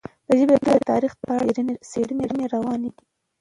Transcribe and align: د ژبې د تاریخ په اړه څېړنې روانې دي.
د 0.27 0.29
ژبې 0.39 0.55
د 0.65 0.69
تاریخ 0.89 1.13
په 1.21 1.31
اړه 1.39 1.51
څېړنې 1.89 2.45
روانې 2.53 2.89
دي. 2.95 3.03